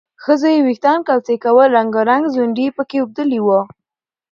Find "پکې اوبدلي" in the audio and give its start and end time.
2.77-3.39